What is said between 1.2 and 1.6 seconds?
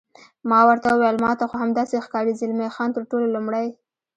ما ته خو